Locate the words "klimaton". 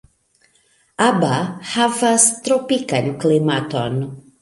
3.25-4.05